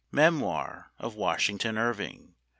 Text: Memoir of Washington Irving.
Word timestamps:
Memoir 0.11 0.93
of 0.97 1.13
Washington 1.13 1.77
Irving. 1.77 2.33